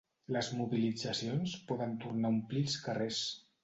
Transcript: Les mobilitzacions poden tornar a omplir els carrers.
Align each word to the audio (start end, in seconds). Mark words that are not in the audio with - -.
Les 0.35 0.47
mobilitzacions 0.61 1.55
poden 1.69 1.97
tornar 2.07 2.35
a 2.35 2.39
omplir 2.41 2.69
els 2.69 2.83
carrers. 2.91 3.27